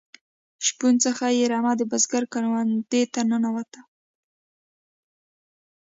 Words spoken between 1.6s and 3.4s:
د بزگر کروندې ته